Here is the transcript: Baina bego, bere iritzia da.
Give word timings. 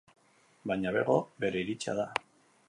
Baina 0.71 0.93
bego, 0.95 1.19
bere 1.45 1.63
iritzia 1.67 1.97
da. 2.01 2.09